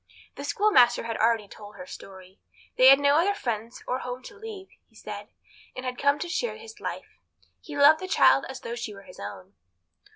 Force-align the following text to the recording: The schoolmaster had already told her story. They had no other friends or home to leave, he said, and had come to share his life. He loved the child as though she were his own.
The 0.35 0.43
schoolmaster 0.43 1.03
had 1.03 1.17
already 1.17 1.47
told 1.47 1.75
her 1.75 1.85
story. 1.85 2.39
They 2.75 2.87
had 2.87 2.97
no 2.99 3.17
other 3.17 3.35
friends 3.35 3.83
or 3.87 3.99
home 3.99 4.23
to 4.23 4.35
leave, 4.35 4.69
he 4.89 4.95
said, 4.95 5.27
and 5.75 5.85
had 5.85 5.99
come 5.99 6.17
to 6.17 6.27
share 6.27 6.57
his 6.57 6.79
life. 6.79 7.19
He 7.59 7.77
loved 7.77 7.99
the 7.99 8.07
child 8.07 8.45
as 8.49 8.61
though 8.61 8.73
she 8.73 8.95
were 8.95 9.03
his 9.03 9.19
own. 9.19 9.53